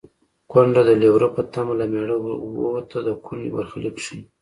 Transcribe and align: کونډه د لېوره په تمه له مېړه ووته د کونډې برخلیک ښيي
کونډه 0.51 0.81
د 0.85 0.91
لېوره 1.01 1.27
په 1.35 1.41
تمه 1.53 1.73
له 1.79 1.85
مېړه 1.91 2.15
ووته 2.19 2.97
د 3.07 3.09
کونډې 3.25 3.49
برخلیک 3.55 3.95
ښيي 4.05 4.21